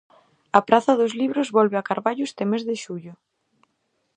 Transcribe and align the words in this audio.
A 0.57 0.59
Praza 0.67 0.93
dos 0.99 1.11
Libros 1.21 1.47
volve 1.57 1.75
a 1.77 1.85
Carballo 1.89 2.23
este 2.29 2.43
mes 2.51 2.61
de 2.69 2.75
xullo. 2.83 3.13